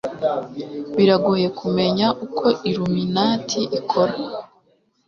[0.95, 4.15] biragoye kumenya uko iluminati ikora